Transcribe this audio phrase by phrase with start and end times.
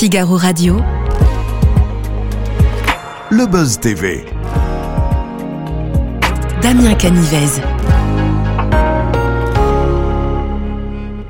[0.00, 0.76] Figaro Radio.
[3.30, 4.24] Le Buzz TV.
[6.62, 7.60] Damien Canivez.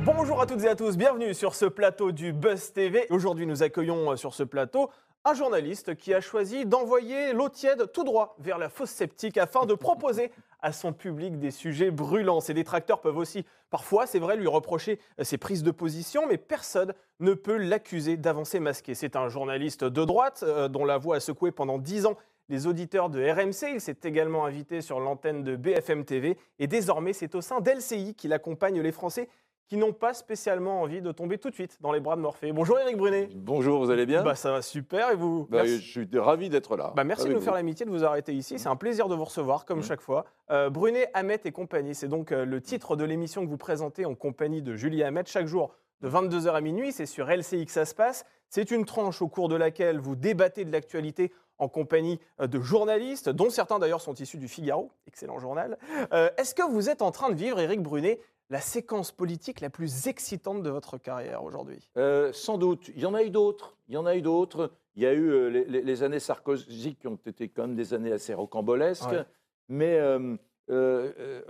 [0.05, 3.07] Bonjour à toutes et à tous, bienvenue sur ce plateau du Buzz TV.
[3.09, 4.89] Aujourd'hui, nous accueillons euh, sur ce plateau
[5.25, 9.65] un journaliste qui a choisi d'envoyer l'eau tiède tout droit vers la fosse sceptique afin
[9.65, 10.31] de proposer
[10.61, 12.39] à son public des sujets brûlants.
[12.39, 16.37] Ses détracteurs peuvent aussi, parfois, c'est vrai, lui reprocher euh, ses prises de position, mais
[16.37, 18.93] personne ne peut l'accuser d'avancer masqué.
[18.93, 22.15] C'est un journaliste de droite euh, dont la voix a secoué pendant dix ans
[22.49, 23.75] les auditeurs de RMC.
[23.75, 28.13] Il s'est également invité sur l'antenne de BFM TV et désormais c'est au sein d'LCI
[28.13, 29.29] qu'il accompagne les Français
[29.71, 32.51] qui n'ont pas spécialement envie de tomber tout de suite dans les bras de Morphée.
[32.51, 33.29] Bonjour Eric Brunet.
[33.33, 35.63] Bonjour, vous allez bien Bah ça va super et vous Bah.
[35.63, 36.91] Je suis ravi d'être là.
[36.93, 37.55] Bah, merci de nous faire vous.
[37.55, 38.59] l'amitié de vous arrêter ici.
[38.59, 39.85] C'est un plaisir de vous recevoir, comme Mhm.
[39.85, 40.25] chaque fois.
[40.49, 44.03] Euh, Brunet, Hamet et compagnie, c'est donc euh, le titre de l'émission que vous présentez
[44.03, 46.91] en compagnie de Julie Hamet chaque jour de 22h à minuit.
[46.91, 48.25] C'est sur LCI que ça se passe.
[48.49, 52.59] C'est une tranche au cours de laquelle vous débattez de l'actualité en compagnie euh, de
[52.59, 55.77] journalistes, dont certains d'ailleurs sont issus du Figaro, excellent journal.
[56.11, 58.19] Euh, Est-ce que vous êtes en train de vivre, Eric Brunet,
[58.51, 61.89] la séquence politique la plus excitante de votre carrière aujourd'hui?
[61.97, 62.91] Euh, sans doute.
[62.95, 63.77] Il y en a eu d'autres.
[63.87, 64.71] Il y en a eu d'autres.
[64.95, 68.11] Il y a eu euh, les, années Sarkozy qui ont été quand même des années
[68.11, 69.09] assez rocambolesques.
[69.09, 69.25] Ouais.
[69.69, 70.35] Mais euh,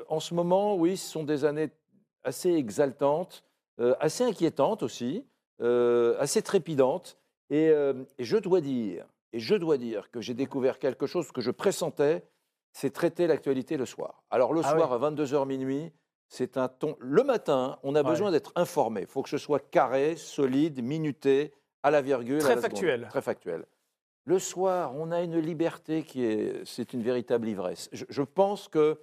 [0.10, 1.72] en ce moment, oui, ce sont des années
[2.24, 3.44] assez exaltantes,
[4.00, 5.26] assez inquiétantes aussi,
[5.60, 7.18] assez trépidantes.
[7.50, 11.42] Et, et je dois dire, et je dois dire que j'ai découvert quelque chose que
[11.42, 12.24] je pressentais,
[12.74, 14.24] c'est traiter l'actualité le soir.
[14.30, 15.92] Alors le Ah soir à 22h minuit,
[16.34, 16.96] c'est un ton.
[17.00, 18.10] Le matin, on a Ouais.
[18.10, 19.02] besoin d'être informé.
[19.02, 21.52] Il faut que ce soit carré, solide, minuté,
[21.84, 22.40] à la virgule.
[22.40, 22.72] Très à la seconde.
[22.72, 23.08] factuel.
[23.10, 23.66] Très factuel.
[24.24, 27.90] Le soir, on a une liberté qui est, c'est une véritable ivresse.
[27.92, 29.02] Je, je pense que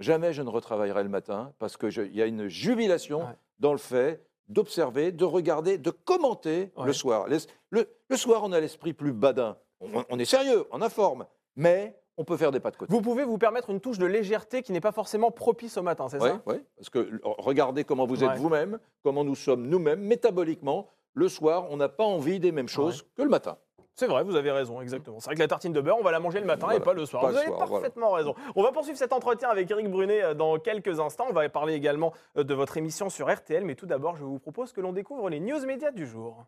[0.00, 3.34] jamais je ne retravaillerai le matin parce qu'il y a une jubilation Ouais.
[3.58, 6.86] dans le fait d'observer, de regarder, de commenter Ouais.
[6.86, 7.26] le soir.
[7.70, 9.58] Le soir, on a l'esprit plus badin.
[9.80, 12.92] On, on est sérieux, on informe, mais on peut faire des pas de côté.
[12.92, 16.08] Vous pouvez vous permettre une touche de légèreté qui n'est pas forcément propice au matin,
[16.08, 16.40] c'est Oui, ça?
[16.76, 18.36] parce que regardez comment vous êtes Ouais.
[18.36, 20.88] vous-même, comment nous sommes nous-mêmes, métaboliquement.
[21.14, 23.56] Le soir, on n'a pas envie des mêmes choses que le matin.
[23.94, 25.20] C'est vrai, vous avez raison, exactement.
[25.20, 26.94] C'est vrai que la tartine de beurre, on va la manger le matin et pas
[26.94, 27.20] le soir.
[27.22, 27.72] pas vous le avez soir, voilà.
[27.72, 28.34] parfaitement raison.
[28.56, 31.26] On va poursuivre cet entretien avec Eric Brunet euh, dans quelques instants.
[31.28, 33.62] On va parler également euh, de votre émission sur RTL.
[33.66, 36.46] Mais tout d'abord, je vous propose que l'on découvre les news médias du jour.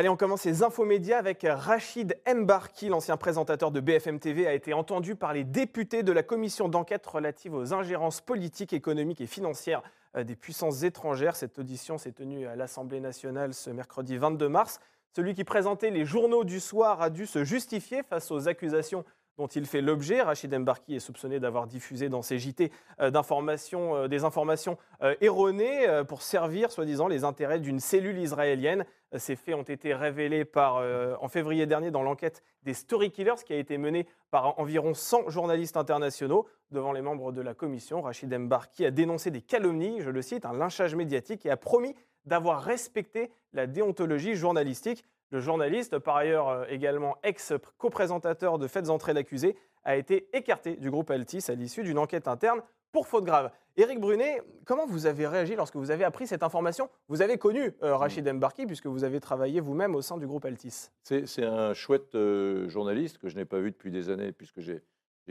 [0.00, 4.54] Allez, on commence les infos médias avec Rachid Mbarki, l'ancien présentateur de BFM TV, a
[4.54, 9.26] été entendu par les députés de la commission d'enquête relative aux ingérences politiques, économiques et
[9.26, 9.82] financières
[10.16, 11.36] euh, des puissances étrangères.
[11.36, 14.80] Cette audition s'est tenue à l'Assemblée nationale ce mercredi 22 mars.
[15.14, 19.04] Celui qui présentait les journaux du soir a dû se justifier face aux accusations
[19.40, 20.20] dont il fait l'objet.
[20.20, 22.70] Rachid Mbarki est soupçonné d'avoir diffusé dans ses JT
[23.00, 28.84] euh, euh, des informations euh, erronées pour servir, soi-disant, les intérêts d'une cellule israélienne.
[29.16, 30.84] Ces faits ont été révélés par,
[31.20, 35.30] en février dernier dans l'enquête des Story Killers qui a été menée par environ 100
[35.30, 36.46] journalistes internationaux.
[36.70, 40.44] Devant les membres de la commission, Rachid Mbarki a dénoncé des calomnies, je le cite,
[40.44, 41.96] un lynchage médiatique et a promis
[42.26, 45.04] d'avoir respecté la déontologie journalistique.
[45.30, 50.90] Le journaliste, par ailleurs euh, également ex-coprésentateur de Faites entrer l'accusé, a été écarté du
[50.90, 52.60] groupe Altis à l'issue d'une enquête interne
[52.92, 53.50] pour faute grave.
[53.76, 56.90] Éric Brunet, comment vous avez réagi lorsque vous avez appris cette information?
[57.08, 60.44] Vous avez connu euh, Rachid Mbarki puisque vous avez travaillé vous-même au sein du groupe
[60.44, 60.88] Altis.
[61.04, 64.82] C'est un chouette euh, journaliste que je n'ai pas vu depuis des années puisque j'ai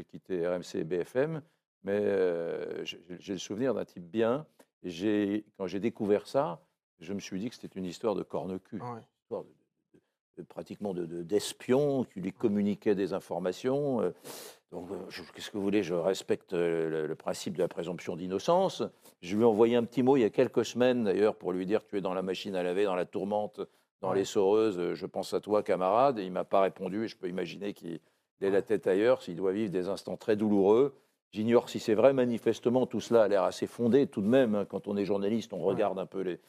[0.08, 1.42] quitté RMC et BFM.
[1.84, 4.46] Mais euh, j'ai le souvenir d'un type bien.
[4.84, 6.62] Et quand j'ai découvert ça,
[7.02, 8.78] je me suis dit que c'était une histoire de corne-cul.
[8.82, 8.88] Ouais.
[8.88, 9.50] Une histoire de-
[10.44, 14.02] pratiquement de- de- d'espions qui lui communiquaient des informations.
[14.02, 14.12] euh,
[14.72, 14.96] Donc, euh,
[15.34, 18.84] qu'est-ce que vous voulez Je respecte euh, le, le principe de la présomption d'innocence.
[19.22, 21.66] Je lui ai envoyé un petit mot il y a quelques semaines, d'ailleurs, pour lui
[21.66, 23.62] dire Tu es dans la machine à laver, dans la tourmente,
[24.02, 26.20] dans les soreuses, je pense à toi, camarade.
[26.20, 27.06] Et il m'a pas répondu.
[27.06, 28.00] Et je peux imaginer qu'il
[28.42, 30.94] ait la tête ailleurs, s'il doit vivre des instants très douloureux.
[31.32, 32.14] J'ignore si c'est vrai.
[32.14, 34.56] Manifestement, tout cela a l'air assez fondé tout de même.
[34.56, 34.66] hein.
[34.66, 36.40] Quand on est journaliste, on regarde un peu les,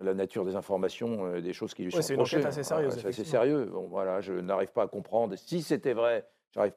[0.00, 2.36] la nature des informations, euh, des choses qui lui Ouais, sont c'est une reprochées.
[2.38, 3.30] enquête assez sérieuse, assez effectivement.
[3.30, 3.64] sérieux.
[3.72, 5.34] Bon, voilà, je n'arrive pas à comprendre.
[5.36, 6.26] Si c'était vrai,
[6.56, 6.68] je ne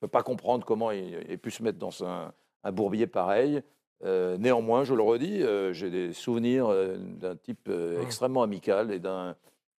[0.00, 2.32] peux pas comprendre comment il ait pu se mettre dans un,
[2.64, 3.62] un bourbier pareil.
[4.04, 8.02] Euh, néanmoins, je le redis, euh, j'ai des souvenirs euh, d'un type Ouais.
[8.02, 9.00] extrêmement amical et,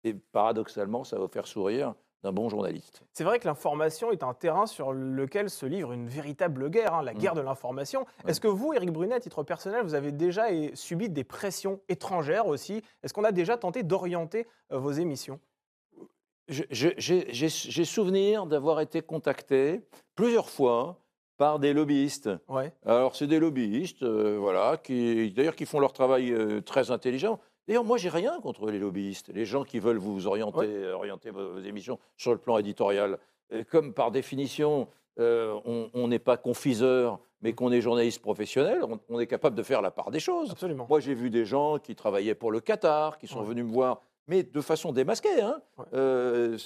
[0.09, 1.93] et paradoxalement, ça va faire sourire
[2.23, 3.03] d'un bon journaliste.
[3.13, 7.03] C'est vrai que l'information est un terrain sur lequel se livre une véritable guerre, hein,
[7.03, 7.17] la Mm.
[7.19, 8.01] guerre de l'information.
[8.23, 8.31] Ouais.
[8.31, 12.47] Est-ce que vous, Éric Brunet, à titre personnel, vous avez déjà subi des pressions étrangères
[12.47, 12.81] aussi?
[13.03, 15.39] Est-ce qu'on a déjà tenté d'orienter euh, vos émissions?
[16.49, 19.81] J'ai souvenir d'avoir été contacté
[20.15, 20.99] plusieurs fois
[21.37, 22.29] par des lobbyistes.
[22.47, 22.71] Ouais.
[22.85, 27.39] Alors, c'est des lobbyistes, euh, voilà, qui, d'ailleurs, qui font leur travail euh, très intelligent.
[27.67, 31.31] D'ailleurs, moi, j'ai rien contre les lobbyistes, les gens qui veulent vous orienter, euh, orienter
[31.31, 33.17] vos, émissions sur le plan éditorial.
[33.51, 34.87] Et comme par définition,
[35.19, 35.59] euh,
[35.93, 39.81] on n'est pas confiseur, mais qu'on est journaliste professionnel, on, on est capable de faire
[39.81, 40.51] la part des choses.
[40.51, 40.85] Absolument.
[40.89, 43.45] Moi, j'ai vu des gens qui travaillaient pour le Qatar, qui sont Ouais.
[43.47, 45.41] venus me voir, mais de façon démasquée.
[45.41, 45.61] Hein.
[45.77, 45.85] Ouais.
[45.93, 46.57] Euh,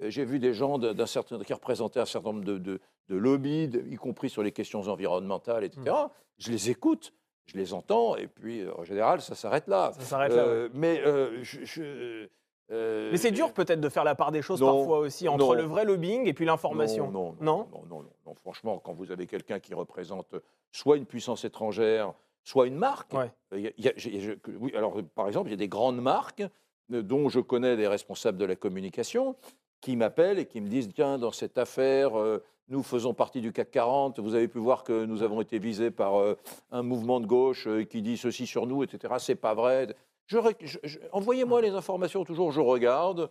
[0.00, 3.68] j'ai vu des gens d'un certain, qui représentaient un certain nombre de, de, de lobbies,
[3.68, 5.82] de- y compris sur les questions environnementales, etc.
[5.86, 6.08] Mm.
[6.38, 7.12] Je les écoute,
[7.46, 9.92] je les entends, et puis euh, en général, ça s'arrête là.
[9.94, 10.44] Ça s'arrête là.
[10.44, 10.50] ouais.
[10.50, 12.28] Euh, Mais euh, je- je-
[12.70, 15.44] euh, Mais c'est dur peut-être de faire la part des choses non, parfois aussi entre
[15.46, 15.52] non.
[15.54, 17.10] le vrai lobbying et puis l'information.
[17.10, 17.86] Non, non, Non?
[17.90, 18.34] non, non.
[18.42, 20.34] Franchement, quand vous avez quelqu'un qui représente
[20.70, 23.12] soit une puissance étrangère, soit une marque.
[23.12, 23.30] Ouais.
[23.52, 26.42] y a- y a- oui, alors, par exemple, il y a des grandes marques
[26.88, 29.36] dont je connais des responsables de la communication
[29.80, 33.52] qui m'appellent et qui me disent tiens, dans cette affaire, euh, nous faisons partie du
[33.52, 34.20] CAC 40.
[34.20, 36.36] Vous avez pu voir que nous avons été visés par euh,
[36.70, 39.14] un mouvement de gauche euh, qui dit ceci sur nous, etc.
[39.18, 39.94] C'est pas vrai.
[40.26, 43.30] Je ré- je- je- Envoyez-moi les informations toujours, je regarde.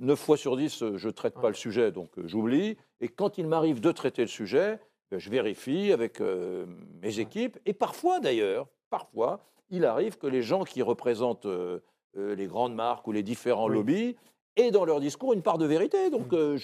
[0.00, 2.76] 9 fois sur 10, euh, je ne traite pas le sujet, donc j'oublie.
[3.00, 4.80] Et quand il m'arrive de traiter le sujet,
[5.10, 6.66] ben, je vérifie avec euh,
[7.00, 7.58] mes équipes.
[7.64, 11.78] Et parfois, d'ailleurs, parfois, il arrive que les gens qui représentent euh,
[12.16, 13.74] les grandes marques ou les différents Oui.
[13.74, 14.16] lobbies
[14.56, 16.10] aient dans leur discours une part de vérité.
[16.10, 16.34] Donc, Mm.
[16.36, 16.58] euh,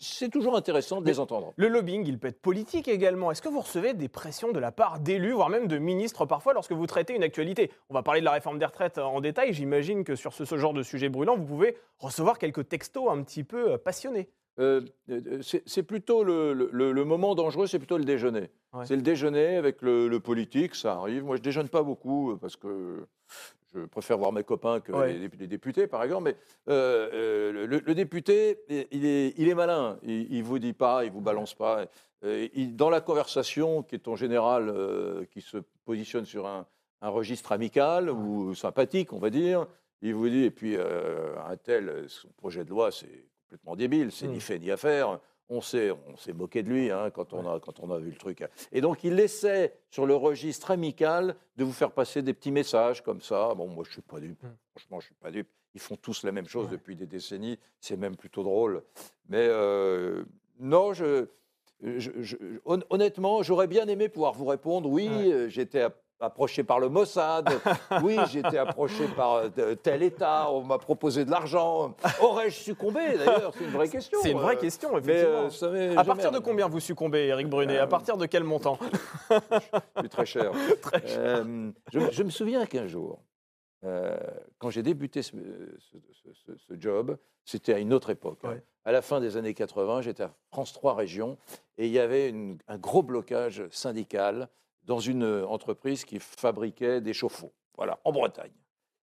[0.00, 1.52] c'est toujours intéressant de Mais- les entendre.
[1.56, 3.30] Le lobbying, il peut être politique également.
[3.30, 6.54] Est-ce que vous recevez des pressions de la part d'élus, voire même de ministres parfois,
[6.54, 7.70] lorsque vous traitez une actualité?
[7.90, 9.52] On va parler de la réforme des retraites en détail.
[9.52, 13.22] J'imagine que sur ce, ce genre de sujet brûlant, vous pouvez recevoir quelques textos un
[13.22, 14.28] petit peu euh, passionnés.
[14.60, 14.80] Euh,
[15.66, 18.50] c'est plutôt le, le- le moment dangereux, c'est plutôt le déjeuner.
[18.72, 18.84] Ouais.
[18.86, 21.24] C'est le déjeuner avec le, le politique, ça arrive.
[21.24, 23.06] Moi, je déjeune pas beaucoup parce que
[23.74, 25.12] je préfère voir mes copains que Ouais.
[25.12, 26.24] les, les députés, par exemple.
[26.24, 26.36] Mais
[26.72, 28.58] euh, euh, le, le député,
[28.90, 29.98] il est, il est malin.
[30.02, 31.86] Il, il vous dit pas, il vous balance pas.
[32.24, 36.66] Euh, il- dans la conversation, qui est en général euh, qui se positionne sur un,
[37.02, 39.66] un registre amical ou sympathique, on va dire,
[40.02, 44.28] il vous dit, et puis un tel, son projet de loi, c'est complètement débile, c'est
[44.28, 45.18] ni fait ni à faire.
[45.50, 45.90] On s'est,
[46.34, 48.44] moqué de lui hein, quand, on a, quand on a vu le truc.
[48.70, 53.02] Et donc, il essaie, sur le registre amical, de vous faire passer des petits messages
[53.02, 53.54] comme ça.
[53.54, 54.42] Bon, moi, je ne suis pas dupe.
[54.42, 54.48] Mm.
[54.76, 55.48] Franchement, je ne suis pas dupe.
[55.74, 56.72] Ils font tous la même chose Ouais.
[56.72, 57.58] depuis des décennies.
[57.80, 58.82] C'est même plutôt drôle.
[59.30, 60.24] Mais euh,
[60.60, 61.26] non, je,
[61.82, 62.36] je- je-
[62.66, 64.88] hon- honnêtement, j'aurais bien aimé pouvoir vous répondre.
[64.90, 65.32] Oui, Ouais.
[65.32, 65.86] euh, j'étais
[66.20, 67.48] approché par le Mossad.
[68.02, 70.50] oui, j'étais approché par euh, tel État.
[70.50, 71.94] On m'a proposé de l'argent.
[72.20, 73.52] Aurais-je succombé d'ailleurs?
[73.56, 74.18] C'est une vraie question.
[74.22, 75.38] C'est une vraie euh, question, Mais effectivement.
[75.62, 76.42] euh, à partir de arrivé.
[76.50, 77.78] combien vous succombez, Eric Brunet?
[77.78, 78.78] À partir de quel montant?
[80.00, 80.52] C'est très cher.
[80.82, 81.44] Très cher.
[81.92, 83.22] Je, je me souviens qu'un jour,
[84.58, 88.40] quand j'ai débuté ce, ce- ce- ce- ce job, c'était à une autre époque.
[88.44, 88.56] hein.
[88.84, 91.36] À la fin des années 80, j'étais à France 3 Régions
[91.76, 94.48] et il y avait une- un gros blocage syndical
[94.88, 98.50] dans une entreprise qui fabriquait des chauffe-eau, voilà, en Bretagne.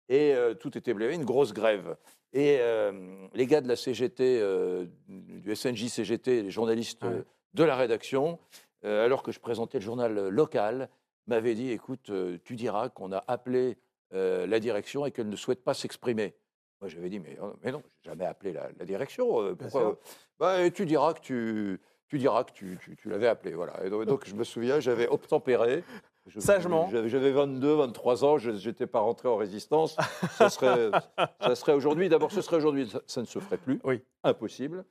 [0.09, 1.97] Et euh, tout était blé, une grosse grève.
[2.33, 7.11] Et euh, les gars de la CGT, euh, du SNJ CGT, les journalistes Ouais.
[7.11, 7.23] euh,
[7.53, 8.39] de la rédaction,
[8.85, 10.89] euh, alors que je présentais le journal euh, local,
[11.27, 13.77] m'avaient dit écoute, euh, tu diras qu'on a appelé
[14.15, 16.35] euh, la direction et qu'elle ne souhaite pas s'exprimer.
[16.81, 19.41] Moi, j'avais dit mais, euh, mais non, j'ai jamais appelé la, la direction.
[19.41, 19.99] euh, pourquoi.
[20.39, 23.55] Bah, tu diras que tu, tu diras que tu, tu- tu l'avais appelé.
[23.55, 23.85] Voilà.
[23.85, 25.85] Et donc, donc, je me souviens, j'avais obtempéré.
[26.27, 26.89] Je- Sagement.
[26.91, 29.97] J'avais j'avais 22, 23 ans, je n'étais pas rentré en résistance.
[30.39, 30.91] Ça serait,
[31.41, 33.79] ça serait aujourd'hui, d'abord, ce serait aujourd'hui, ça, ça ne se ferait plus.
[33.85, 34.03] Oui.
[34.23, 34.85] Impossible.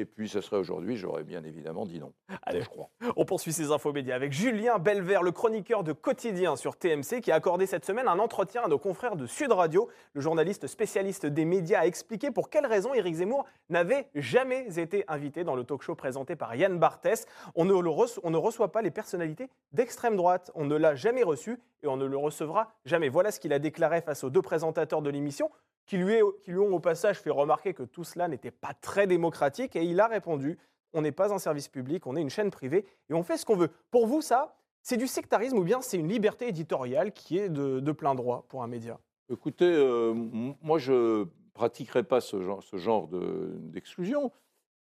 [0.00, 2.14] Et puis, ce serait aujourd'hui, j'aurais bien évidemment dit non.
[2.42, 2.62] Allez.
[2.62, 2.88] je crois.
[3.16, 7.30] On poursuit ces infos médias avec Julien Belvert, le chroniqueur de Quotidien sur TMC, qui
[7.30, 9.90] a accordé cette semaine un entretien à nos confrères de Sud Radio.
[10.14, 15.04] Le journaliste spécialiste des médias a expliqué pour quelles raisons Éric Zemmour n'avait jamais été
[15.06, 17.26] invité dans le talk show présenté par Yann Barthès.
[17.54, 20.50] On ne, le reço- on ne reçoit pas les personnalités d'extrême droite.
[20.54, 23.10] On ne l'a jamais reçu et on ne le recevra jamais.
[23.10, 25.50] Voilà ce qu'il a déclaré face aux deux présentateurs de l'émission
[25.90, 26.22] qui lui,
[26.56, 30.06] ont au passage fait remarquer que tout cela n'était pas très démocratique et il a
[30.06, 30.56] répondu
[30.92, 33.44] on n'est pas un service public, on est une chaîne privée et on fait ce
[33.44, 33.70] qu'on veut.
[33.90, 37.92] Pour vous, ça, c'est du sectarisme ou bien c'est une liberté éditoriale qui est de,
[37.92, 39.00] plein droit pour un média?
[39.32, 44.30] Écoutez, euh, moi, je pratiquerai pas ce genre, d'exclusion,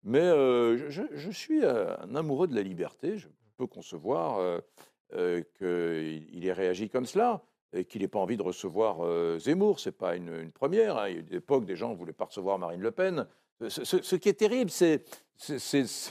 [0.03, 3.17] mais euh, je, suis un amoureux de la liberté.
[3.17, 4.61] Je peux concevoir
[5.13, 7.41] euh, qu'il ait réagi comme cela
[7.73, 9.79] et qu'il n'ait pas envie de recevoir euh, Zemmour.
[9.79, 10.97] C'est pas une, une première.
[10.97, 11.07] hein.
[11.09, 13.27] Il y a eu des époques, des gens ne voulaient pas recevoir Marine Le Pen.
[13.67, 15.03] Ce, ce- ce qui est terrible, c'est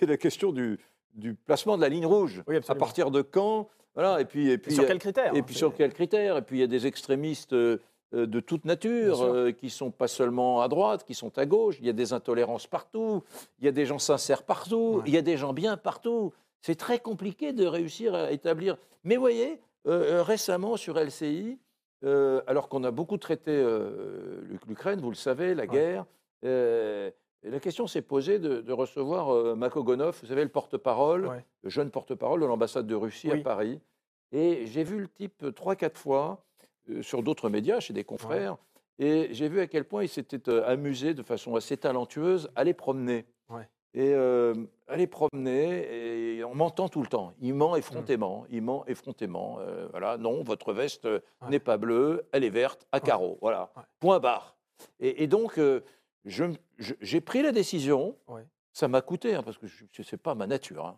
[0.02, 0.78] la question du,
[1.14, 2.42] du placement de la ligne rouge.
[2.46, 3.68] Oui, à partir de quand?
[3.94, 4.20] Voilà.
[4.20, 6.42] Et puis, et puis Et sur quels critères et hein, puis sur quels critères Et
[6.42, 7.78] puis il y a des extrémistes euh,
[8.14, 11.76] euh, de toute nature euh, qui sont pas seulement à droite, qui sont à gauche.
[11.80, 13.22] Il y a des intolérances partout.
[13.58, 14.96] Il y a des gens sincères partout.
[14.98, 15.02] Ouais.
[15.06, 16.32] Il y a des gens bien partout.
[16.60, 18.76] C'est très compliqué de réussir à établir.
[19.04, 19.58] Mais vous voyez,
[19.88, 21.59] euh, euh, récemment sur LCI,
[22.04, 26.04] euh, alors qu'on a beaucoup traité euh, l'Uk- l'Ukraine, vous le savez, la guerre,
[26.42, 31.45] la question s'est posée de, de recevoir Makogonov, vous savez, le porte-parole, Ouais.
[31.62, 33.40] le jeune porte-parole de l'ambassade de Russie Oui.
[33.40, 33.80] à Paris.
[34.33, 36.45] Et j'ai vu le type trois, quatre fois
[37.00, 38.57] sur d'autres médias, chez des confrères,
[38.99, 42.75] et j'ai vu à quel point il s'était amusé de façon assez talentueuse à les
[42.75, 43.25] promener.
[43.95, 44.54] Et euh,
[44.87, 47.33] à les promener, et on m'entend tout le temps.
[47.40, 49.59] Il ment effrontément, il ment effrontément.
[49.61, 51.50] Euh, voilà, non, votre veste euh, Ouais.
[51.50, 53.38] n'est pas bleue, elle est verte, à carreaux.
[53.40, 53.83] Voilà, Ouais.
[53.99, 54.57] point barre.
[55.00, 55.80] Et, et donc, euh,
[56.25, 58.16] je m- je- j'ai pris la décision.
[58.75, 60.87] Ça m'a coûté, hein, parce que ce n'est pas ma nature.
[60.87, 60.97] hein.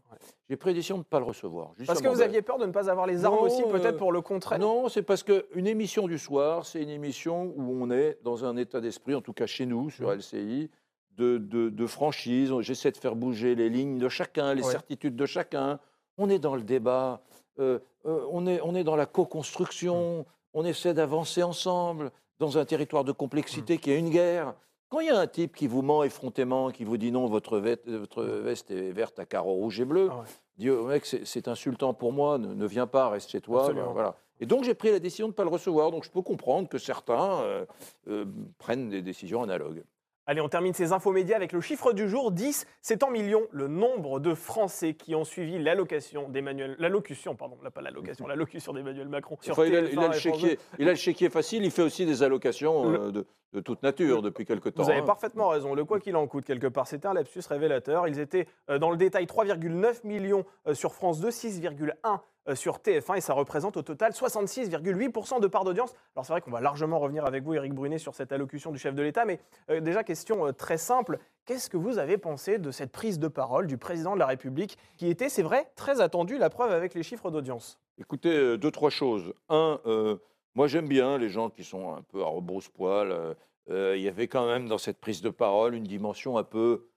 [0.50, 1.72] J'ai pris la décision de ne pas le recevoir.
[1.86, 4.12] Parce que vous aviez peur de ne pas avoir les armes Non, aussi, peut-être pour
[4.12, 4.58] le contrer?
[4.58, 8.58] Non, c'est parce qu'une émission du soir, c'est une émission où on est dans un
[8.58, 10.18] état d'esprit, en tout cas chez nous, sur Mhm.
[10.18, 10.70] LCI,
[11.16, 12.52] de, de- de franchise.
[12.60, 14.70] J'essaie de faire bouger les lignes de chacun, les Ouais.
[14.72, 15.78] certitudes de chacun.
[16.18, 17.20] On est dans le débat,
[17.58, 20.24] euh, euh, on, est, on est dans la co-construction,
[20.54, 23.80] on essaie d'avancer ensemble dans un territoire de complexité Mhm.
[23.80, 24.54] qui est une guerre.
[24.88, 27.58] Quand il y a un type qui vous ment effrontément, qui vous dit non, votre
[27.58, 30.24] veste, votre veste est verte à carreaux rouges et bleus, Ah ouais.
[30.56, 33.70] dit au mec, c'est insultant pour moi, ne, ne viens pas, reste chez toi.
[33.92, 34.16] Voilà.
[34.40, 35.90] Et donc j'ai pris la décision de ne pas le recevoir.
[35.92, 37.64] Donc je peux comprendre que certains euh,
[38.08, 38.24] euh,
[38.58, 39.84] prennent des décisions analogues.
[40.30, 42.64] Allez, on termine ces infos médias avec le chiffre du jour 10.
[42.82, 47.72] C'est en millions le nombre de Français qui ont suivi l'allocation d'Emmanuel, l'allocution, pardon, là,
[47.72, 50.86] pas l'allocation, l'allocution d'Emmanuel Macron sur Enfin, il, a, TF1 il a le chéquier, il
[50.86, 54.44] a le chéquier facile, il fait aussi des allocations euh, de, de toute nature depuis
[54.44, 54.82] quelque temps.
[54.82, 55.04] Vous avez hein.
[55.04, 55.74] parfaitement raison.
[55.74, 58.06] Le quoi qu'il en coûte, quelque part, c'était un lapsus révélateur.
[58.06, 62.78] Ils étaient euh, dans le détail 3,9 millions euh, sur France 2, 6,1 euh, sur
[62.78, 65.94] TF1 et ça représente au total 66,8% de part d'audience.
[66.14, 68.78] Alors c'est vrai qu'on va largement revenir avec vous, Éric Brunet, sur cette allocution du
[68.78, 69.40] chef de l'État, mais
[69.80, 71.18] déjà question très simple.
[71.44, 74.78] Qu'est-ce que vous avez pensé de cette prise de parole du président de la République
[74.96, 77.78] qui était, c'est vrai, très attendue, la preuve avec les chiffres d'audience?
[77.98, 79.34] Écoutez, deux, trois choses.
[79.50, 80.16] Un, euh,
[80.54, 83.10] moi j'aime bien les gens qui sont un peu à rebrousse-poil.
[83.12, 83.34] euh,
[83.70, 86.88] euh, il y avait quand même dans cette prise de parole une dimension un peu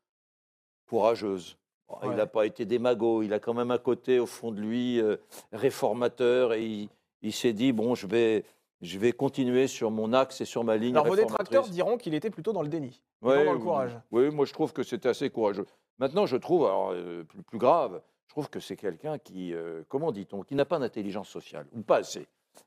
[0.87, 1.57] courageuse.
[1.87, 4.59] Bon, Il n'a pas été démago, il a quand même un côté au fond de
[4.61, 5.17] lui euh,
[5.51, 6.89] réformateur et il,
[7.21, 8.43] il s'est dit, bon, je vais,
[8.81, 12.13] je vais continuer sur mon axe et sur ma ligne Alors vos détracteurs diront qu'il
[12.15, 13.91] était plutôt dans le déni, plutôt Ouais, dans le oui, courage.
[14.11, 15.65] Oui, moi je trouve que c'était assez courageux.
[15.99, 19.53] Maintenant, je trouve, alors euh, plus, plus grave, je trouve que c'est quelqu'un qui,
[19.89, 22.25] comment dit-on, qui n'a pas d'intelligence sociale, ou pas assez.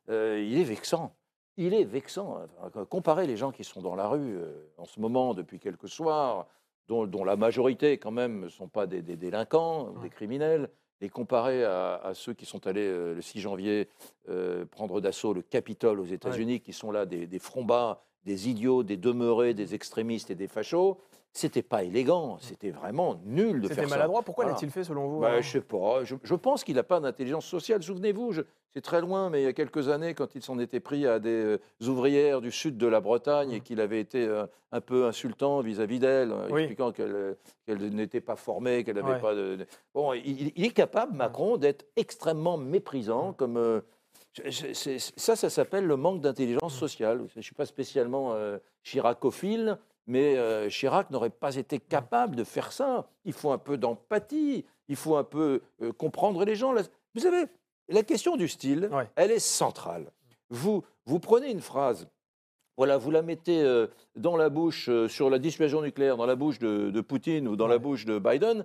[0.09, 1.15] Euh, il est vexant.
[1.57, 2.39] Il est vexant.
[2.63, 5.89] Enfin, Comparer les gens qui sont dans la rue euh, en ce moment depuis quelques
[5.89, 6.47] soirs,
[6.89, 10.69] dont, dont la majorité quand même ne sont pas des, des délinquants ou des criminels,
[11.01, 13.89] les comparer à, à ceux qui sont allés euh, le 6 janvier
[14.71, 18.83] prendre d'assaut le Capitole aux États-Unis, qui sont là des, des fronts bas, des idiots,
[18.83, 20.99] des demeurés, des extrémistes et des fachos,
[21.33, 23.97] c'était pas élégant, c'était vraiment nul de C'était faire ça.
[23.97, 24.23] maladroit.
[24.23, 24.55] Pourquoi Voilà.
[24.57, 26.03] l'a-t-il fait selon vous Bah, alors je sais pas.
[26.03, 27.83] Je, je pense qu'il n'a pas d'intelligence sociale.
[27.83, 28.43] Souvenez-vous, je-
[28.77, 31.19] c'est très loin, mais il y a quelques années, quand il s'en était pris à
[31.19, 33.63] des euh, ouvrières du sud de la Bretagne et Mm.
[33.63, 36.61] qu'il avait été euh, un peu insultant vis-à-vis d'elles, euh, Oui.
[36.61, 39.21] expliquant qu'elle euh, qu'elle n'était pas formée, qu'elle n'avait Ouais.
[39.21, 39.67] pas de.
[39.95, 43.57] Bon, il, il est capable, Macron, d'être extrêmement méprisant, comme.
[43.57, 43.81] euh,
[44.45, 47.25] je- c'est- ça, ça s'appelle le manque d'intelligence sociale.
[47.33, 52.45] Je ne suis pas spécialement euh, chiracophile, mais euh, Chirac n'aurait pas été capable de
[52.45, 53.09] faire ça.
[53.25, 55.63] Il faut un peu d'empathie, il faut un peu
[55.97, 56.75] comprendre les gens.
[57.15, 57.47] Vous savez,
[57.89, 59.09] la question du style, Ouais.
[59.17, 60.11] elle est centrale.
[60.51, 62.09] Vous, vous prenez une phrase,
[62.77, 66.37] voilà, vous la mettez euh, dans la bouche, euh, sur la dissuasion nucléaire, dans la
[66.37, 68.65] bouche de, de Poutine ou dans la bouche de Biden,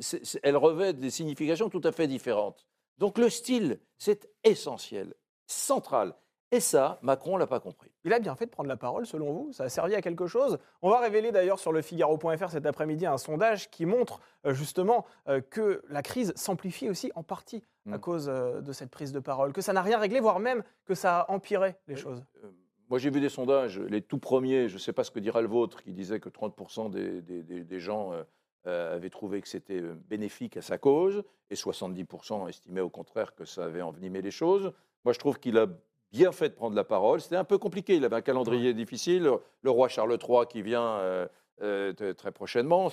[0.00, 2.66] c- elle revêt des significations tout à fait différentes.
[2.98, 5.14] Donc le style, c'est essentiel,
[5.46, 6.14] central.
[6.54, 7.90] Et ça, Macron l'a pas compris.
[8.04, 10.26] Il a bien fait de prendre la parole, selon vous Ça a servi à quelque
[10.26, 14.52] chose On va révéler d'ailleurs sur le Figaro.fr cet après-midi un sondage qui montre euh,
[14.52, 18.00] justement euh, que la crise s'amplifie aussi en partie à Mm.
[18.00, 20.94] cause euh, de cette prise de parole, que ça n'a rien réglé, voire même que
[20.94, 22.22] ça a empiré les choses.
[22.44, 22.48] Euh,
[22.88, 25.40] Moi, j'ai vu des sondages, les tout premiers, je ne sais pas ce que dira
[25.40, 28.22] le vôtre, qui disait que 30% des, des- des- des gens euh,
[28.66, 33.34] euh, avaient trouvé que c'était euh, bénéfique à sa cause, et 70% estimaient au contraire
[33.34, 34.72] que ça avait envenimé les choses.
[35.04, 35.66] Moi, je trouve qu'il a
[36.12, 37.20] bien fait de prendre la parole.
[37.20, 39.28] C'était un peu compliqué, il avait un calendrier difficile.
[39.62, 41.26] Le roi Charles III qui vient euh,
[41.62, 42.92] euh, très prochainement,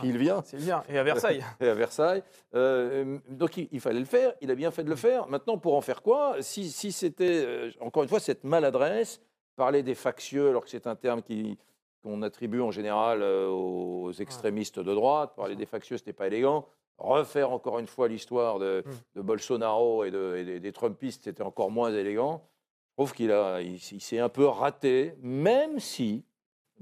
[0.00, 0.82] s'il vient.
[0.88, 2.22] Et à Versailles et à Versailles.
[2.54, 5.28] Euh, donc il, il fallait le faire, il a bien fait de le faire.
[5.28, 6.36] Maintenant, pour en faire quoi?
[6.40, 9.20] Si, si c'était, euh, encore une fois, cette maladresse,
[9.56, 11.58] parler des factieux, alors que c'est un terme qui-
[12.02, 16.26] qu'on attribue en général euh, aux extrémistes de droite, parler des factieux, ce n'était pas
[16.26, 16.66] élégant.
[16.98, 18.90] Refaire encore une fois l'histoire de, Mm.
[19.16, 22.42] de Bolsonaro et, de- et des, des Trumpistes, c'était encore moins élégant.
[22.90, 26.24] Je trouve qu'il a, il, il s'est un peu raté, même si,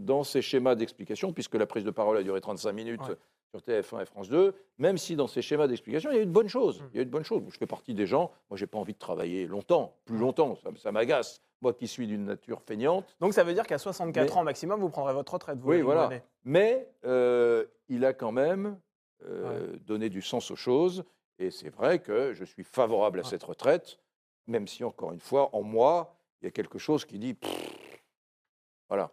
[0.04, 3.16] dans ses schémas d'explication, puisque la prise de parole a duré 35 minutes, Ouais.
[3.50, 6.26] sur TF1 et France 2, même si dans ces schémas d'explication, il y a eu
[6.26, 6.80] de bonnes choses.
[6.82, 6.84] Mm.
[6.92, 7.42] Il y a eu de bonnes choses.
[7.50, 10.70] Je fais partie des gens, moi, j'ai pas envie de travailler longtemps, plus longtemps, ça,
[10.76, 11.40] ça m'agace.
[11.62, 13.04] Moi qui suis d'une nature feignante.
[13.20, 15.58] Donc ça veut dire qu'à 64 Mais- ans maximum, vous prendrez votre retraite.
[15.58, 16.08] Vous, Oui, voilà.
[16.44, 18.78] Mais euh, il a quand même
[19.26, 21.04] euh, donné du sens aux choses.
[21.38, 23.28] Et c'est vrai que je suis favorable à Ouais.
[23.28, 23.98] cette retraite,
[24.46, 27.34] même si, encore une fois, en moi, il y a quelque chose qui dit.
[27.34, 28.00] Pff,
[28.88, 29.10] voilà,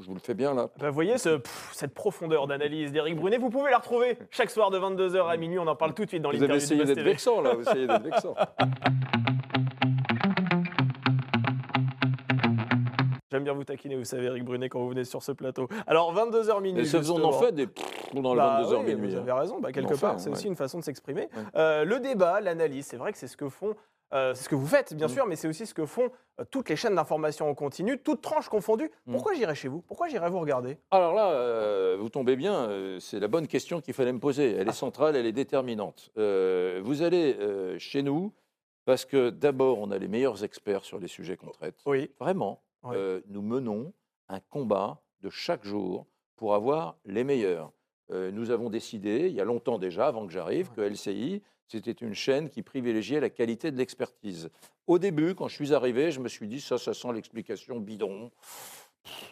[0.00, 0.68] je vous le fais bien là.
[0.78, 4.50] Bah, vous voyez ce- pff, cette profondeur d'analyse d'Éric Brunet, vous pouvez la retrouver chaque
[4.50, 5.58] soir de 22h à minuit.
[5.58, 7.62] On en parle tout de suite dans Vous avez l'interview essayé d'être vexant là, vous
[7.62, 8.34] essayez d'être vexant.
[13.34, 15.66] J'aime bien vous taquiner, vous savez, Eric Brunet, quand vous venez sur ce plateau.
[15.88, 16.88] Alors, 22h minuit.
[16.88, 17.66] Et on en fait des
[18.14, 19.10] dans le Bah 22h oui, minuit.
[19.10, 19.20] Vous hein.
[19.22, 20.36] avez raison, bah, quelque part, c'est ouais.
[20.36, 21.22] aussi une façon de s'exprimer.
[21.22, 21.42] Ouais.
[21.56, 23.74] Euh, le débat, l'analyse, c'est vrai que c'est ce que font,
[24.34, 25.10] c'est ce que vous faites, bien Mm.
[25.10, 28.20] sûr, mais c'est aussi ce que font euh, toutes les chaînes d'information en continu, toutes
[28.22, 28.90] tranches confondues.
[29.06, 29.12] Mm.
[29.12, 29.80] Pourquoi j'irai chez vous?
[29.82, 30.78] Pourquoi j'irai vous regarder?
[30.90, 34.52] Alors là, euh, vous tombez bien, euh, c'est la bonne question qu'il fallait me poser.
[34.52, 34.72] Elle est Ah.
[34.72, 36.10] centrale, elle est déterminante.
[36.18, 38.32] Euh, vous allez euh, chez nous
[38.84, 41.76] parce que d'abord, on a les meilleurs experts sur les sujets qu'on traite.
[41.86, 42.10] Oui.
[42.20, 43.92] Vraiment, euh, nous menons
[44.28, 46.06] un combat de chaque jour
[46.36, 47.70] pour avoir les meilleurs.
[48.10, 51.92] Euh, nous avons décidé, il y a longtemps déjà, avant que j'arrive, que LCI, c'était
[51.92, 54.50] une chaîne qui privilégiait la qualité de l'expertise.
[54.86, 58.30] Au début, quand je suis arrivé, je me suis dit, ça, ça sent l'explication bidon.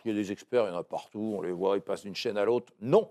[0.05, 2.03] Il y a des experts, il y en a partout, on les voit, ils passent
[2.03, 2.73] d'une chaîne à l'autre.
[2.81, 3.11] Non,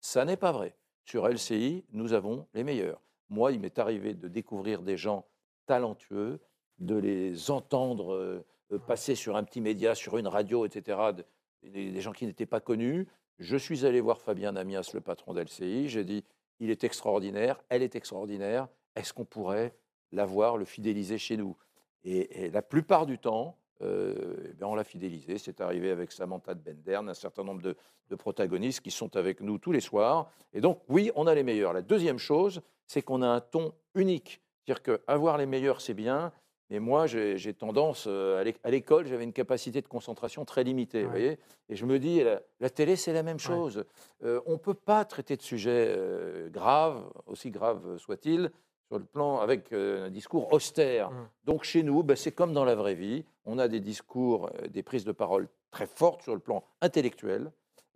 [0.00, 0.74] ça n'est pas vrai.
[1.04, 3.00] Sur LCI, nous avons les meilleurs.
[3.30, 5.26] Moi, il m'est arrivé de découvrir des gens
[5.66, 6.40] talentueux,
[6.78, 11.24] de les entendre euh, euh, passer sur un petit média, sur une radio, etc., de-
[11.68, 13.06] des, gens qui n'étaient pas connus.
[13.38, 15.88] Je suis allé voir Fabien Namias, le patron d'LCI.
[15.88, 16.24] J'ai dit,
[16.60, 18.68] il est extraordinaire, elle est extraordinaire.
[18.96, 19.74] Est-ce qu'on pourrait
[20.12, 21.56] l'avoir, le fidéliser chez nous?
[22.04, 25.38] Et, la plupart du temps, euh, eh on l'a fidélisé.
[25.38, 27.76] C'est arrivé avec Samantha de Bendern, un certain nombre de,
[28.08, 30.30] de protagonistes qui sont avec nous tous les soirs.
[30.52, 31.72] Et donc, oui, on a les meilleurs.
[31.72, 34.40] La deuxième chose, c'est qu'on a un ton unique.
[34.64, 36.32] C'est-à-dire qu'avoir les meilleurs, c'est bien.
[36.70, 40.64] Mais moi, j'ai tendance, euh, à l'é- à l'école, j'avais une capacité de concentration très
[40.64, 41.04] limitée.
[41.04, 41.38] vous voyez
[41.70, 43.84] et je me dis, la, la télé, c'est la même chose.
[44.22, 48.50] Euh, on ne peut pas traiter de sujets euh, graves, aussi graves soient-ils,
[48.86, 51.10] sur le plan avec euh, un discours austère.
[51.10, 51.28] Mm.
[51.44, 53.24] Donc chez nous, ben, c'est comme dans la vraie vie.
[53.44, 57.50] On a des discours, des prises de parole très fortes sur le plan intellectuel.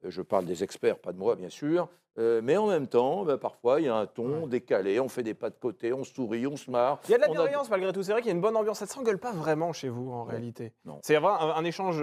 [0.04, 1.88] Je parle des experts, pas de moi, bien sûr.
[2.18, 4.48] Euh, mais en même temps, ben, parfois, il y a un ton Ouais.
[4.48, 5.00] décalé.
[5.00, 7.00] On fait des pas de côté, on sourit, on se marre.
[7.08, 8.02] Il y a de la bienveillance malgré tout.
[8.02, 8.78] C'est vrai qu'il y a une bonne ambiance.
[8.80, 10.72] Ça ne s'engueule pas vraiment chez vous en réalité.
[10.84, 10.98] non.
[11.02, 12.02] C'est un, un échange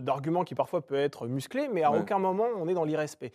[0.00, 1.98] d'arguments qui parfois peut être musclé, mais à Ouais.
[1.98, 3.32] aucun moment on est dans l'irrespect.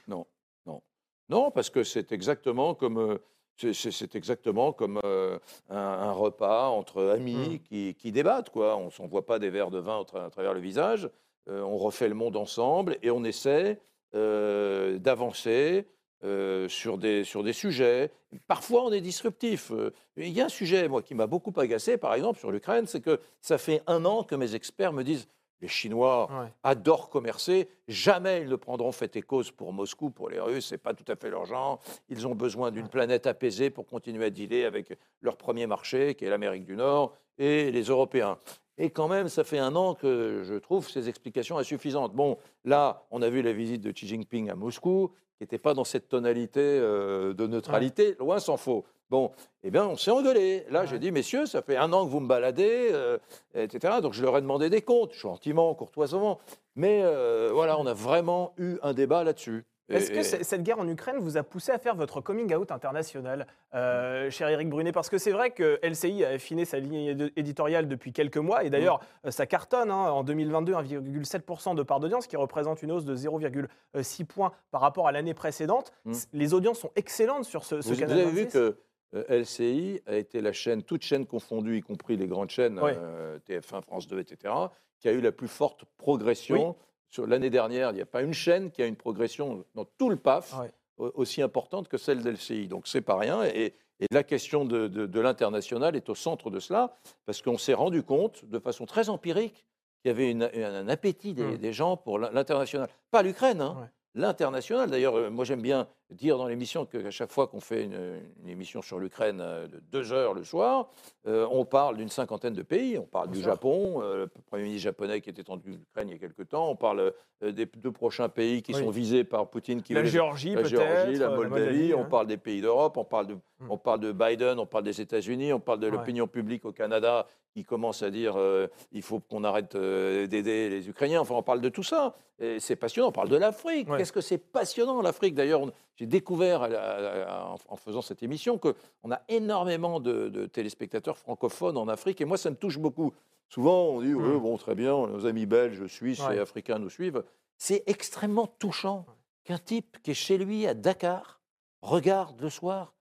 [1.29, 3.17] Non, parce que c'est exactement comme, euh,
[3.57, 7.59] c'est- exactement comme euh, un, un repas entre amis Mm.
[7.67, 8.49] qui, qui débattent.
[8.49, 8.75] Quoi.
[8.77, 11.09] On ne s'envoie pas des verres de vin à travers le visage.
[11.49, 13.79] On refait le monde ensemble et on essaie
[14.13, 15.87] d'avancer
[16.23, 18.11] euh, sur, des, sur des sujets.
[18.47, 19.71] Parfois, on est disruptif.
[19.71, 22.85] Euh, Il y a un sujet, moi, qui m'a beaucoup agacé, par exemple, sur l'Ukraine,
[22.87, 25.27] c'est que ça fait un an que mes experts me disent
[25.61, 26.47] les Chinois Ouais.
[26.63, 27.69] adorent commercer.
[27.87, 30.67] Jamais ils ne prendront fait et cause pour Moscou, pour les Russes.
[30.67, 31.81] C'est pas tout à fait leur genre.
[32.09, 36.25] Ils ont besoin d'une planète apaisée pour continuer à dealer avec leur premier marché, qui
[36.25, 38.37] est l'Amérique du Nord, et les Européens.
[38.77, 42.13] Et quand même, ça fait un an que je trouve ces explications insuffisantes.
[42.13, 45.73] Bon, là, on a vu la visite de Xi Jinping à Moscou, qui n'était pas
[45.73, 48.83] dans cette tonalité euh, de neutralité, loin s'en faut.
[49.09, 49.31] Bon,
[49.61, 50.65] eh bien, on s'est engueulé.
[50.71, 53.19] Là, j'ai dit, messieurs, ça fait un an que vous me baladez, euh,
[53.53, 53.95] etc.
[54.01, 56.39] Donc, je leur ai demandé des comptes, gentiment, courtoisement.
[56.75, 59.65] Mais euh, voilà, on a vraiment eu un débat là-dessus.
[59.89, 63.45] Est-ce que cette guerre en Ukraine vous a poussé à faire votre coming out international,
[63.73, 64.91] euh, cher Eric Brunet?
[64.91, 68.63] Parce que c'est vrai que LCI a affiné sa ligne édi- éditoriale depuis quelques mois,
[68.63, 69.91] et d'ailleurs, euh, ça cartonne.
[69.91, 74.81] hein, en 2022, 1,7% de part d'audience, qui représente une hausse de 0,6 points par
[74.81, 75.91] rapport à l'année précédente.
[76.05, 76.13] Mm.
[76.13, 78.53] C- Les audiences sont excellentes sur ce, ce Vous, vous canal avez vu 26.
[78.53, 78.77] que
[79.15, 82.95] euh, LCI a été la chaîne, toute chaîne confondue, y compris les grandes chaînes, Ouais.
[82.97, 84.53] euh, TF1, France 2, etc.,
[84.99, 86.75] qui a eu la plus forte progression.
[87.13, 90.09] Sur l'année dernière, il n'y a pas une chaîne qui a une progression dans tout
[90.09, 91.11] le PAF Ouais.
[91.13, 92.67] aussi importante que celle d'LCI.
[92.67, 93.43] Donc c'est pas rien.
[93.45, 96.95] Et, et la question de, de- de l'international est au centre de cela,
[97.27, 99.63] parce qu'on s'est rendu compte de façon très empirique
[100.01, 101.57] qu'il y avait une- un appétit des, Mm.
[101.59, 102.89] des gens pour l'in- l'international.
[103.11, 103.87] Pas l'Ukraine, hein, Ouais.
[104.15, 104.89] L'international.
[104.89, 108.49] D'ailleurs, euh, moi j'aime bien dire dans l'émission qu'à chaque fois qu'on fait une, une
[108.49, 110.89] émission sur l'Ukraine euh, de deux heures le soir,
[111.27, 112.97] euh, on parle d'une cinquantaine de pays.
[112.97, 113.41] On parle du.
[113.41, 116.69] Japon, euh, le Premier ministre japonais qui était en Ukraine il y a quelque temps.
[116.69, 118.79] On parle euh, des deux prochains pays qui Oui.
[118.83, 119.81] sont visés par Poutine.
[119.81, 120.63] Qui La Géorgie, la.
[120.63, 122.07] Géorgie, la Moldavie, on hein.
[122.09, 123.71] parle des pays d'Europe, on parle de Mm.
[123.71, 125.91] On parle de Biden, on parle des États-Unis, on parle de Ouais.
[125.91, 130.69] l'opinion publique au Canada qui commence à dire euh, il faut qu'on arrête euh, d'aider
[130.69, 131.21] les Ukrainiens.
[131.21, 132.15] Enfin, on parle de tout ça.
[132.59, 133.09] C'est passionnant.
[133.09, 133.87] On parle de l'Afrique.
[133.89, 133.97] Ouais.
[133.97, 135.33] Qu'est-ce que c'est passionnant l'Afrique?
[135.33, 135.61] D'ailleurs,
[135.95, 140.45] j'ai découvert à la- à- en, faisant cette émission que on a énormément de, de
[140.47, 142.19] téléspectateurs francophones en Afrique.
[142.19, 143.13] Et moi, ça me touche beaucoup.
[143.47, 144.39] Souvent, on dit oui, Mm.
[144.39, 146.35] bon, très bien, nos amis belges, suisses Ouais.
[146.37, 147.23] et africains nous suivent.
[147.57, 149.05] C'est extrêmement touchant
[149.45, 151.39] qu'un type qui est chez lui à Dakar
[151.81, 152.93] regarde le soir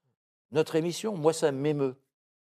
[0.53, 1.17] notre émission.
[1.17, 1.97] Moi, ça m'émeut.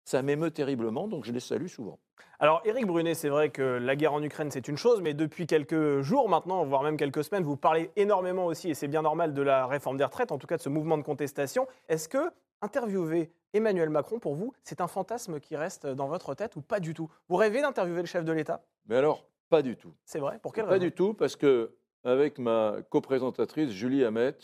[0.07, 1.99] Ça m'émeut terriblement, donc je les salue souvent.
[2.39, 5.49] Alors, Éric Brunet, c'est vrai que la guerre en Ukraine, c'est une chose, mais depuis
[5.49, 9.35] quelques jours maintenant, voire même quelques semaines, vous parlez énormément aussi, et c'est bien normal,
[9.35, 11.67] de la réforme des retraites, en tout cas de ce mouvement de contestation.
[11.89, 12.31] Est-ce que
[12.63, 16.79] interviewer Emmanuel Macron, pour vous, c'est un fantasme qui reste dans votre tête ou pas
[16.79, 17.11] du tout?
[17.29, 18.63] Vous rêvez d'interviewer le chef de l'État?
[18.87, 19.93] Mais alors, pas du tout.
[20.05, 20.39] C'est vrai?
[20.41, 20.85] Pour quelle Pas raison?
[20.85, 24.37] du tout, parce que avec ma coprésentatrice Julie Hamet,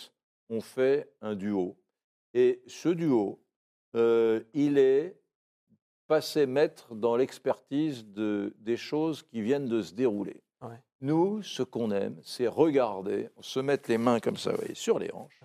[0.51, 1.77] on fait un duo.
[2.35, 3.41] Et ce duo,
[3.95, 5.21] euh, il est
[6.13, 10.43] passé maître dans l'expertise de, des choses qui viennent de se dérouler.
[10.61, 10.79] Ouais.
[11.01, 14.99] Nous, ce qu'on aime, c'est regarder, se mettre les mains comme ça, vous voyez, sur
[14.99, 15.41] les hanches,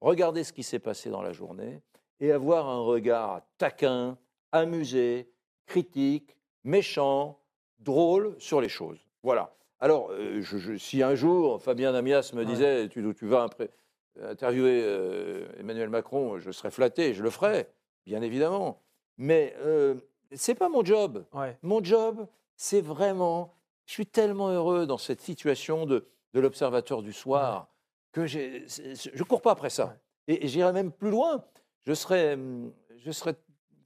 [0.00, 1.80] regarder ce qui s'est passé dans la journée
[2.20, 4.16] et avoir un regard taquin,
[4.52, 5.28] amusé,
[5.66, 7.40] critique, méchant,
[7.80, 9.00] drôle sur les choses.
[9.24, 9.56] Voilà.
[9.80, 12.46] Alors, euh, je- je- si un jour Fabien Amias me Ouais.
[12.46, 13.48] disait tu, tu vas
[14.22, 17.68] interviewer euh, Emmanuel Macron, je serais flatté, je le ferais,
[18.06, 18.80] bien évidemment.
[19.18, 19.94] Mais euh,
[20.34, 21.24] c'est pas mon job.
[21.32, 21.58] Ouais.
[21.62, 23.54] Mon job, c'est vraiment.
[23.86, 27.68] Je suis tellement heureux dans cette situation de, de l'observateur du soir
[28.12, 28.38] que je
[29.18, 29.96] ne cours pas après ça.
[30.28, 31.44] Et, et j'irai même plus loin.
[31.84, 32.38] Je serais,
[32.96, 33.34] je serais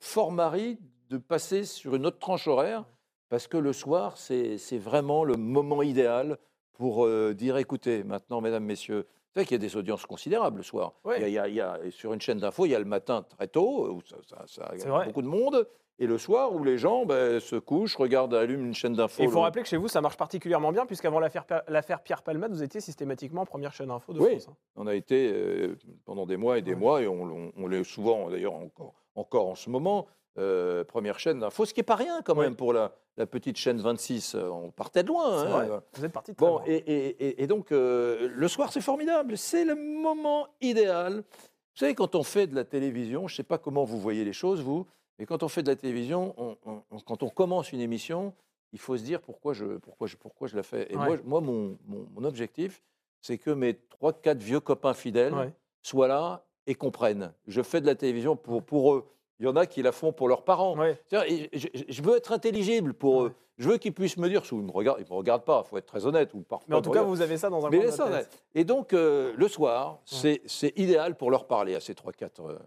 [0.01, 0.79] fort mari
[1.09, 2.85] de passer sur une autre tranche horaire
[3.29, 6.39] parce que le soir, c'est vraiment le moment idéal
[6.75, 10.59] pour euh, dire écoutez, maintenant, mesdames, messieurs, c'est vrai qu'il y a des audiences considérables
[10.59, 10.93] le soir.
[11.05, 11.21] Ouais.
[11.23, 12.71] Il y a- il y a- il y a- et sur une chaîne d'info, il
[12.71, 15.07] y a le matin très tôt, où ça, ça- ça vrai.
[15.07, 15.67] beaucoup de monde,
[15.99, 19.23] et le soir où les gens ben, se couchent, regardent, allument une chaîne d'info.
[19.23, 22.23] Et il faut le- rappeler que chez vous, ça marche particulièrement bien, puisqu'avant l'affaire Pierre
[22.23, 24.31] Palmade, vous étiez systématiquement en première chaîne info de Oui.
[24.41, 24.49] France.
[24.51, 24.57] hein.
[24.77, 26.77] On a été euh, pendant des mois et des Ouais.
[26.79, 30.07] mois, et on, on- on l'est souvent d'ailleurs encore, encore en ce moment,
[30.39, 32.45] euh, première chaîne d'info, ce qui n'est pas rien quand Ouais.
[32.45, 34.35] même pour la, la petite chaîne 26.
[34.35, 35.39] euh, On partait de loin.
[35.39, 35.45] Hein.
[35.67, 35.69] vrai.
[35.95, 36.65] Vous êtes parti de très Bon, loin.
[36.67, 39.39] et, et- et- et donc, euh, le soir, c'est formidable.
[39.39, 41.23] C'est le moment idéal.
[41.23, 44.25] Vous savez, quand on fait de la télévision, je ne sais pas comment vous voyez
[44.27, 44.87] les choses, vous,
[45.19, 48.33] mais quand on fait de la télévision, on- on- on- quand on commence une émission,
[48.73, 50.93] il faut se dire pourquoi je, pourquoi je, pourquoi je la fais.
[50.93, 51.07] Et Ouais.
[51.07, 52.83] moi, moi mon, mon- mon objectif,
[53.21, 55.53] c'est que mes 3-4 vieux copains fidèles Ouais.
[55.83, 57.33] soient là et comprennent.
[57.47, 59.07] Je fais de la télévision pour, pour eux.
[59.39, 60.77] Il y en a qui la font pour leurs parents.
[60.79, 60.99] Ouais.
[61.13, 63.29] Je, veux être intelligible pour Ouais.
[63.29, 63.35] eux.
[63.59, 65.69] Je veux qu'ils puissent me dire, ils ne me regardent, ils me regardent pas, il
[65.69, 66.35] faut être très honnête.
[66.35, 68.09] Ou parfois, Mais en tout cas, vous avez ça dans un Mais coin de ça,
[68.11, 68.43] tête.
[68.55, 72.59] Et donc, euh, le soir, c'est c'est idéal pour leur parler à ces 3-4 euh,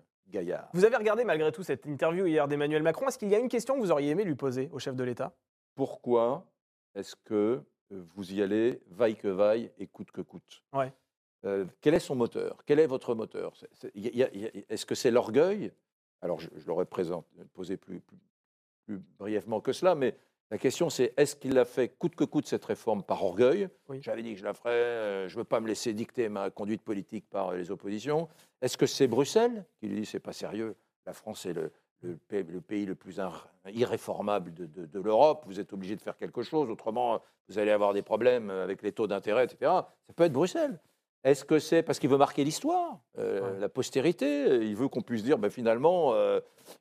[0.74, 3.08] Vous avez regardé malgré tout cette interview hier d'Emmanuel Macron.
[3.08, 5.04] Est-ce qu'il y a une question que vous auriez aimé lui poser au chef de
[5.04, 5.34] l'État?
[5.76, 6.46] Pourquoi
[6.96, 7.34] est-ce que
[7.92, 10.64] euh, vous y allez vaille que vaille et coûte que coûte?
[10.74, 10.94] Ouais.
[11.46, 12.64] Euh, Quel est son moteur?
[12.66, 13.54] Quel est votre moteur?
[13.94, 15.72] Est-ce que c'est l'orgueil?
[16.22, 18.18] Alors, je, je l'aurais posé plus, plus,
[18.86, 20.16] plus brièvement que cela, mais
[20.52, 23.70] la question c'est est-ce qu'il a fait coûte que coûte cette réforme par orgueil?
[23.88, 24.00] Oui.
[24.02, 26.50] J'avais dit que je la ferais, euh, je ne veux pas me laisser dicter ma
[26.50, 28.28] conduite politique par euh, les oppositions.
[28.62, 32.16] Est-ce que c'est Bruxelles qui lui dit c'est pas sérieux La France est le, le
[32.16, 35.44] pays, le pays le plus ir- irréformable de, de- de l'Europe.
[35.48, 38.92] Vous êtes obligé de faire quelque chose, autrement vous allez avoir des problèmes avec les
[38.92, 39.58] taux d'intérêt, etc.
[40.08, 40.80] Ça peut être Bruxelles.
[41.24, 43.60] Est-ce que c'est parce qu'il veut marquer l'histoire, euh, Ouais.
[43.60, 46.40] la postérité Il veut qu'on puisse dire, ben, finalement, euh,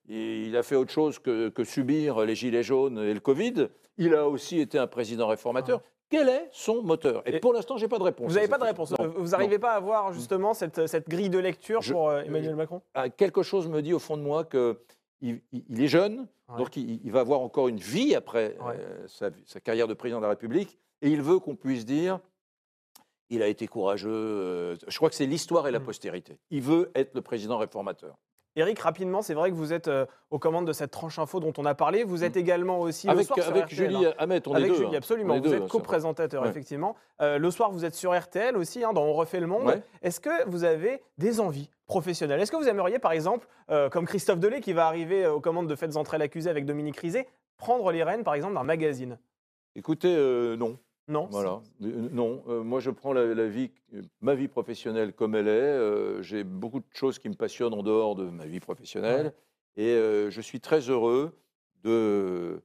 [0.09, 3.69] il a fait autre chose que, que subir les gilets jaunes et le Covid.
[3.97, 5.81] Il a aussi été un président réformateur.
[6.11, 7.23] Quel est son moteur?
[7.27, 8.29] Et, Et- pour l'instant, j'ai pas de réponse.
[8.29, 8.93] Vous n'avez pas de réponse.
[8.93, 12.09] Euh, Non, Vous n'arrivez pas à avoir justement cette, cette grille de lecture Je- pour
[12.09, 12.81] euh, Emmanuel Macron?
[12.95, 14.79] Ah, Quelque chose me dit au fond de moi que
[15.21, 16.59] il, il- il est jeune, Ouais.
[16.59, 18.75] donc il, il va avoir encore une vie après Ouais.
[18.79, 22.21] euh, sa, sa carrière de président de la République, et il veut qu'on puisse dire
[23.31, 24.09] il a été courageux.
[24.11, 25.85] euh, je crois que c'est l'histoire et la Mm.
[25.85, 26.39] postérité.
[26.51, 28.17] Il veut être le président réformateur.
[28.57, 31.53] Eric, rapidement, c'est vrai que vous êtes euh, aux commandes de cette tranche info dont
[31.59, 32.03] on a parlé.
[32.03, 33.17] Vous êtes également aussi le Mm.
[33.17, 34.15] Avec, sur RTL, Julie hein.
[34.19, 34.75] Hamet, on Avec est deux.
[34.77, 34.99] Julie, hein.
[34.99, 35.35] absolument.
[35.35, 36.49] Vous deux, êtes hein, co-présentateur, Ouais.
[36.49, 36.97] effectivement.
[37.21, 39.67] Euh, le soir, vous êtes sur RTL aussi, hein, dans On refait le monde.
[39.67, 39.83] Ouais.
[40.03, 42.41] Est-ce que vous avez des envies professionnelles?
[42.41, 45.69] Est-ce que vous aimeriez, par exemple, euh, comme Christophe Delay, qui va arriver aux commandes
[45.69, 49.19] de Faites entrer l'accusé avec Dominique Rizet, prendre les rênes, par exemple, d'un magazine?
[49.77, 50.79] Écoutez, euh, non.
[51.09, 51.61] Non Voilà.
[51.83, 53.71] Euh, non, euh, moi je prends la, la vie,
[54.21, 55.51] ma vie professionnelle comme elle est.
[55.51, 59.33] euh, J'ai beaucoup de choses qui me passionnent en dehors de ma vie professionnelle.
[59.77, 61.33] Et euh, je suis très heureux
[61.83, 62.61] de.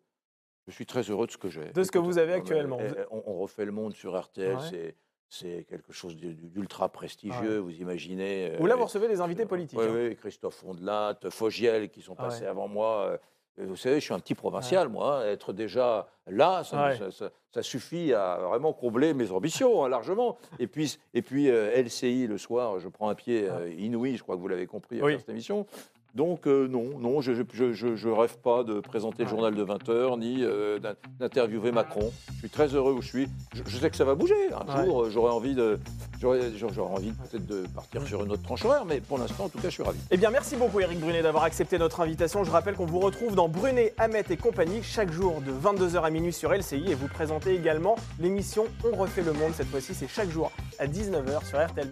[0.67, 1.71] Je suis très heureux de ce que j'ai.
[1.71, 2.77] De ce que vous avez actuellement.
[2.79, 4.62] eh, eh, On, on refait le monde sur RTL, Ouais.
[4.69, 4.95] c'est
[5.29, 8.56] c'est quelque chose d'u- d'ultra prestigieux, vous imaginez.
[8.60, 9.79] Ou là, vous recevez des invités politiques.
[9.79, 9.93] Oui, hein.
[10.10, 12.47] oui, Christophe Rondelat, Fogiel qui sont Ah passés ouais.
[12.47, 13.19] avant moi.
[13.57, 15.19] Vous savez, je suis un petit provincial, moi.
[15.19, 16.97] hein, Être déjà là, ça, Ouais.
[16.97, 20.37] ça- ça- ça suffit à vraiment combler mes ambitions, hein, largement.
[20.59, 24.23] Et puis, et puis euh, LCI, le soir, je prends un pied euh, inouï, je
[24.23, 25.17] crois que vous l'avez compris à Oui.
[25.19, 25.67] cette émission.
[26.15, 29.56] Donc, euh, non, non, je ne je, je- je rêve pas de présenter le journal
[29.56, 32.12] de 20 heures, ni euh, d'in- d'interviewer Macron.
[32.34, 33.28] Je suis très heureux où je suis.
[33.56, 34.36] Je, je sais que ça va bouger.
[34.54, 34.86] Un Ouais.
[34.86, 35.80] jour, euh, j'aurais envie de,
[36.21, 36.39] j'aurais
[36.80, 39.69] envie peut-être de partir sur une autre tranche horaire, mais pour l'instant, en tout cas,
[39.69, 39.97] je suis ravi.
[40.12, 42.43] Eh bien, merci beaucoup, Eric Brunet, d'avoir accepté notre invitation.
[42.43, 46.12] Je rappelle qu'on vous retrouve dans Brunet, Hamet et compagnie chaque jour de 22h à
[46.12, 49.54] minuit sur LCI et vous présentez également l'émission On refait le monde.
[49.56, 51.82] Cette fois-ci, c'est chaque jour à 19h sur RTL.